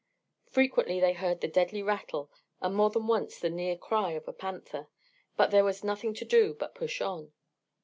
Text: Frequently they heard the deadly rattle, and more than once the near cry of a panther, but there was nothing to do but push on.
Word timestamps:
Frequently 0.49 0.99
they 0.99 1.13
heard 1.13 1.41
the 1.41 1.47
deadly 1.47 1.83
rattle, 1.83 2.31
and 2.59 2.75
more 2.75 2.89
than 2.89 3.05
once 3.05 3.37
the 3.37 3.51
near 3.51 3.77
cry 3.77 4.13
of 4.13 4.27
a 4.27 4.33
panther, 4.33 4.87
but 5.37 5.51
there 5.51 5.63
was 5.63 5.83
nothing 5.83 6.15
to 6.15 6.25
do 6.25 6.55
but 6.55 6.73
push 6.73 7.01
on. 7.01 7.31